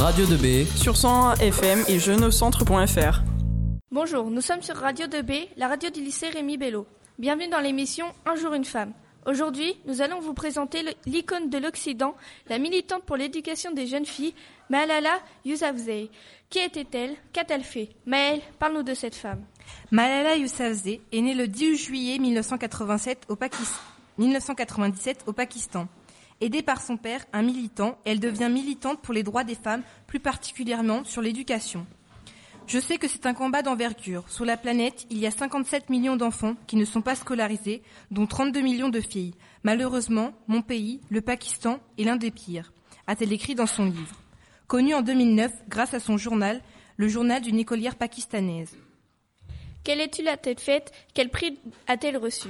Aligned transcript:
Radio 0.00 0.24
2B 0.24 0.64
sur 0.78 0.96
101 0.96 1.34
FM 1.34 1.84
et 1.86 1.98
jeuneaucentre.fr. 1.98 3.20
Bonjour, 3.90 4.30
nous 4.30 4.40
sommes 4.40 4.62
sur 4.62 4.74
Radio 4.76 5.06
2B, 5.06 5.48
la 5.58 5.68
radio 5.68 5.90
du 5.90 6.00
lycée 6.00 6.30
Rémi 6.30 6.56
Bello. 6.56 6.86
Bienvenue 7.18 7.48
dans 7.48 7.60
l'émission 7.60 8.06
Un 8.24 8.34
jour 8.34 8.54
une 8.54 8.64
femme. 8.64 8.94
Aujourd'hui, 9.26 9.76
nous 9.84 10.00
allons 10.00 10.20
vous 10.20 10.32
présenter 10.32 10.82
l'icône 11.04 11.50
de 11.50 11.58
l'Occident, 11.58 12.14
la 12.48 12.58
militante 12.58 13.02
pour 13.02 13.18
l'éducation 13.18 13.72
des 13.72 13.86
jeunes 13.86 14.06
filles, 14.06 14.32
Malala 14.70 15.18
Yousafzai. 15.44 16.08
Qui 16.48 16.60
était-elle 16.60 17.14
Qu'a-t-elle 17.34 17.62
fait 17.62 17.90
Maëlle, 18.06 18.40
parle-nous 18.58 18.82
de 18.82 18.94
cette 18.94 19.14
femme. 19.14 19.44
Malala 19.90 20.36
Yousafzai 20.36 21.02
est 21.12 21.20
née 21.20 21.34
le 21.34 21.46
10 21.46 21.76
juillet 21.76 22.18
1987 22.18 23.26
au 23.28 23.36
1997 24.16 25.24
au 25.26 25.34
Pakistan. 25.34 25.88
Aidée 26.42 26.62
par 26.62 26.80
son 26.80 26.96
père, 26.96 27.26
un 27.34 27.42
militant, 27.42 27.98
elle 28.06 28.18
devient 28.18 28.48
militante 28.50 29.02
pour 29.02 29.12
les 29.12 29.22
droits 29.22 29.44
des 29.44 29.54
femmes, 29.54 29.82
plus 30.06 30.20
particulièrement 30.20 31.04
sur 31.04 31.20
l'éducation. 31.20 31.86
Je 32.66 32.78
sais 32.78 32.96
que 32.96 33.08
c'est 33.08 33.26
un 33.26 33.34
combat 33.34 33.60
d'envergure. 33.60 34.24
Sur 34.30 34.46
la 34.46 34.56
planète, 34.56 35.06
il 35.10 35.18
y 35.18 35.26
a 35.26 35.30
57 35.30 35.90
millions 35.90 36.16
d'enfants 36.16 36.54
qui 36.66 36.76
ne 36.76 36.84
sont 36.86 37.02
pas 37.02 37.14
scolarisés, 37.14 37.82
dont 38.10 38.26
32 38.26 38.60
millions 38.60 38.88
de 38.88 39.00
filles. 39.00 39.34
Malheureusement, 39.64 40.32
mon 40.46 40.62
pays, 40.62 41.00
le 41.10 41.20
Pakistan, 41.20 41.78
est 41.98 42.04
l'un 42.04 42.16
des 42.16 42.30
pires, 42.30 42.72
a-t-elle 43.06 43.32
écrit 43.32 43.54
dans 43.54 43.66
son 43.66 43.84
livre. 43.84 44.16
Connu 44.66 44.94
en 44.94 45.02
2009 45.02 45.52
grâce 45.68 45.92
à 45.92 46.00
son 46.00 46.16
journal, 46.16 46.62
le 46.96 47.08
journal 47.08 47.42
d'une 47.42 47.58
écolière 47.58 47.96
pakistanaise. 47.96 48.76
Quelle 49.84 50.00
étude 50.00 50.28
a-t-elle 50.28 50.60
faite? 50.60 50.92
Quel 51.12 51.28
prix 51.28 51.58
a-t-elle 51.86 52.16
reçu? 52.16 52.48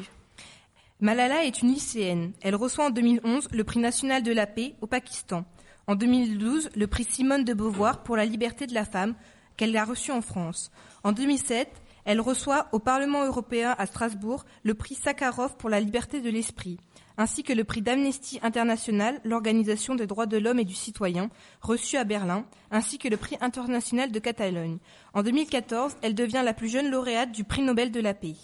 Malala 1.03 1.47
est 1.47 1.63
une 1.63 1.73
lycéenne. 1.73 2.33
Elle 2.43 2.55
reçoit 2.55 2.87
en 2.87 2.91
2011 2.91 3.49
le 3.53 3.65
prix 3.65 3.81
national 3.81 4.23
de 4.23 4.33
la 4.33 4.47
paix 4.47 4.75
au 4.83 4.87
Pakistan. 4.87 5.47
En 5.87 5.95
2012, 5.95 6.69
le 6.77 6.87
prix 6.87 7.05
Simone 7.05 7.43
de 7.43 7.55
Beauvoir 7.55 8.03
pour 8.03 8.19
la 8.19 8.27
liberté 8.27 8.67
de 8.67 8.75
la 8.75 8.85
femme 8.85 9.15
qu'elle 9.57 9.75
a 9.79 9.85
reçu 9.87 10.13
en 10.13 10.21
France. 10.21 10.71
En 11.02 11.13
2007, 11.13 11.71
elle 12.05 12.21
reçoit 12.21 12.69
au 12.73 12.80
Parlement 12.80 13.24
européen 13.24 13.74
à 13.79 13.87
Strasbourg 13.87 14.45
le 14.63 14.74
prix 14.74 14.95
Sakharov 14.95 15.57
pour 15.57 15.71
la 15.71 15.80
liberté 15.80 16.21
de 16.21 16.29
l'esprit, 16.29 16.79
ainsi 17.17 17.45
que 17.45 17.55
le 17.55 17.65
prix 17.65 17.80
d'Amnesty 17.80 18.39
International, 18.43 19.23
l'organisation 19.24 19.95
des 19.95 20.07
droits 20.07 20.27
de 20.27 20.37
l'homme 20.37 20.59
et 20.59 20.67
du 20.67 20.74
citoyen, 20.74 21.30
reçu 21.63 21.96
à 21.96 22.05
Berlin, 22.05 22.45
ainsi 22.71 22.99
que 22.99 23.09
le 23.09 23.17
prix 23.17 23.39
international 23.41 24.13
de 24.13 24.19
Catalogne. 24.19 24.79
En 25.15 25.23
2014, 25.23 25.96
elle 26.02 26.15
devient 26.15 26.43
la 26.45 26.52
plus 26.52 26.69
jeune 26.69 26.91
lauréate 26.91 27.33
du 27.33 27.45
prix 27.45 27.63
Nobel 27.63 27.91
de 27.91 28.01
la 28.01 28.13
paix. 28.13 28.37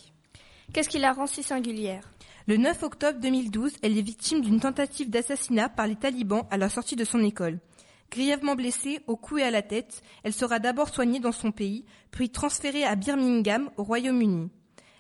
Qu'est-ce 0.73 0.89
qui 0.89 0.99
la 0.99 1.13
rend 1.13 1.27
si 1.27 1.43
singulière? 1.43 2.16
Le 2.49 2.57
9 2.59 2.85
octobre 2.85 3.19
2012, 3.19 3.73
elle 3.83 3.99
est 3.99 4.03
victime 4.03 4.41
d'une 4.41 4.61
tentative 4.61 5.11
d'assassinat 5.11 5.69
par 5.69 5.89
les 5.89 5.97
talibans 5.97 6.47
à 6.53 6.57
la 6.57 6.69
sortie 6.69 6.95
de 6.95 7.05
son 7.05 7.25
école. 7.25 7.59
Grièvement 8.09 8.55
blessée 8.55 9.01
au 9.09 9.17
cou 9.17 9.39
et 9.39 9.43
à 9.43 9.51
la 9.51 9.63
tête, 9.63 10.01
elle 10.23 10.33
sera 10.33 10.61
d'abord 10.61 10.89
soignée 10.89 11.19
dans 11.19 11.33
son 11.33 11.51
pays, 11.51 11.85
puis 12.13 12.31
transférée 12.31 12.85
à 12.85 12.95
Birmingham, 12.95 13.69
au 13.77 13.83
Royaume-Uni. 13.83 14.49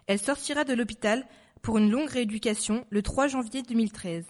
Elle 0.08 0.18
sortira 0.18 0.64
de 0.64 0.74
l'hôpital 0.74 1.24
pour 1.62 1.78
une 1.78 1.88
longue 1.88 2.08
rééducation 2.08 2.84
le 2.90 3.02
3 3.02 3.28
janvier 3.28 3.62
2013. 3.62 4.24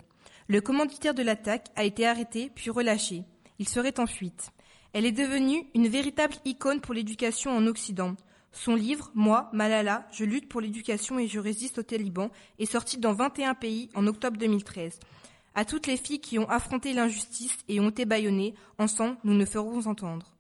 Le 0.49 0.61
commanditaire 0.61 1.15
de 1.15 1.23
l'attaque 1.23 1.69
a 1.75 1.85
été 1.85 2.07
arrêté 2.07 2.51
puis 2.55 2.69
relâché. 2.69 3.25
Il 3.59 3.67
serait 3.67 3.99
en 3.99 4.07
fuite. 4.07 4.51
Elle 4.93 5.07
est 5.07 5.13
devenue 5.13 5.67
une 5.75 5.89
véritable 5.89 6.35
icône 6.45 6.83
pour 6.83 6.93
l'éducation 6.93 7.51
en 7.51 7.67
Occident. 7.67 8.15
Son 8.53 8.75
livre, 8.75 9.11
Moi, 9.15 9.51
Malala, 9.53 10.07
je 10.13 10.25
lutte 10.25 10.49
pour 10.49 10.61
l'éducation 10.61 11.19
et 11.19 11.29
je 11.29 11.39
résiste 11.39 11.79
aux 11.79 11.83
talibans, 11.83 12.31
est 12.59 12.71
sorti 12.71 12.99
dans 12.99 13.13
21 13.13 13.55
pays 13.55 13.91
en 13.95 14.07
octobre 14.07 14.39
2013. 14.39 14.99
À 15.55 15.65
toutes 15.65 15.87
les 15.87 15.97
filles 15.97 16.21
qui 16.21 16.39
ont 16.39 16.49
affronté 16.49 16.93
l'injustice 16.93 17.57
et 17.69 17.81
ont 17.81 17.91
été 17.91 18.05
bâillonnées, 18.05 18.55
ensemble, 18.79 19.17
nous 19.25 19.35
nous 19.35 19.47
ferons 19.47 19.87
entendre. 19.87 20.37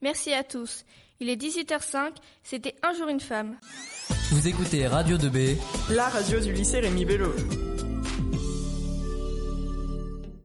Merci 0.00 0.32
à 0.32 0.44
tous. 0.44 0.84
Il 1.20 1.28
est 1.28 1.40
18h05, 1.40 2.12
c'était 2.42 2.74
Un 2.82 2.92
jour 2.92 3.08
une 3.08 3.20
femme. 3.20 3.56
Vous 4.30 4.48
écoutez 4.48 4.86
Radio 4.86 5.16
2B, 5.16 5.56
la 5.90 6.08
radio 6.08 6.40
du 6.40 6.52
lycée 6.52 6.80
Rémi 6.80 7.04
Bello. 7.04 7.32